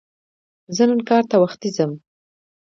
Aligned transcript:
زه 0.75 0.83
نن 0.89 0.99
کار 1.09 1.23
ته 1.29 1.35
وختي 1.43 1.69
ځم 1.77 1.91